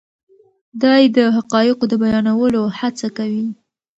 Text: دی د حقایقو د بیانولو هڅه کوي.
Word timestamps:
دی 0.81 1.03
د 1.15 1.17
حقایقو 1.35 1.85
د 1.91 1.93
بیانولو 2.01 2.61
هڅه 2.79 3.07
کوي. 3.17 3.45